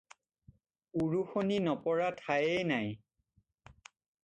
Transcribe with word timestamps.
উৰুষণি 1.03 1.59
নপৰা 1.67 2.09
ঠায়েই 2.23 2.67
নাই। 2.73 3.79